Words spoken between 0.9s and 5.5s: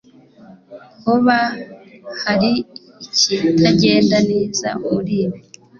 hoba hari ikitagenda neza muribi